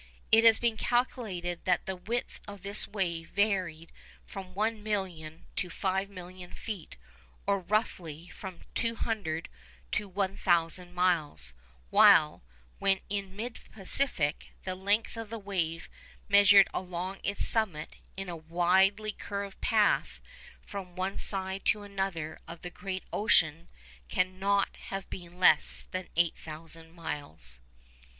It 0.31 0.43
has 0.45 0.57
been 0.57 0.77
calculated 0.77 1.63
that 1.65 1.85
the 1.85 1.95
width 1.95 2.39
of 2.47 2.63
this 2.63 2.87
wave 2.87 3.29
varied 3.29 3.91
from 4.25 4.55
one 4.55 4.81
million 4.81 5.45
to 5.57 5.69
five 5.69 6.09
million 6.09 6.55
feet, 6.55 6.95
or 7.45 7.59
roughly, 7.59 8.27
from 8.29 8.61
200 8.73 9.47
to 9.91 10.07
1,000 10.09 10.91
miles, 10.95 11.53
while, 11.91 12.41
when 12.79 13.01
in 13.11 13.35
mid 13.35 13.59
Pacific, 13.71 14.47
the 14.63 14.73
length 14.73 15.17
of 15.17 15.29
the 15.29 15.37
wave, 15.37 15.87
measured 16.27 16.67
along 16.73 17.19
its 17.21 17.45
summit 17.45 17.97
in 18.17 18.27
a 18.27 18.35
widely 18.35 19.11
curved 19.11 19.61
path 19.61 20.19
from 20.65 20.95
one 20.95 21.19
side 21.19 21.63
to 21.65 21.83
another 21.83 22.39
of 22.47 22.63
the 22.63 22.71
great 22.71 23.03
ocean, 23.13 23.69
cannot 24.09 24.77
have 24.89 25.07
been 25.11 25.39
less 25.39 25.85
than 25.91 26.09
8,000 26.15 26.91
miles. 26.91 27.59